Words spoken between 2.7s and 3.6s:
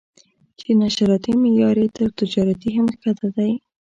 هم ښکته دی.